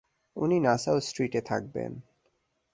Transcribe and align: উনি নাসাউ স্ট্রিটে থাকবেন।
উনি 0.35 0.57
নাসাউ 0.59 0.97
স্ট্রিটে 0.99 1.41
থাকবেন। 1.41 1.91